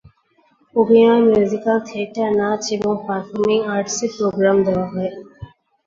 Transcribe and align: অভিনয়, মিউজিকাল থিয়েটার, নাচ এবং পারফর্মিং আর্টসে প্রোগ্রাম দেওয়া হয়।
অভিনয়, 0.75 1.21
মিউজিকাল 1.27 1.77
থিয়েটার, 1.87 2.29
নাচ 2.39 2.63
এবং 2.75 2.93
পারফর্মিং 3.05 3.59
আর্টসে 3.73 4.05
প্রোগ্রাম 4.15 4.57
দেওয়া 4.67 4.87
হয়। 4.93 5.11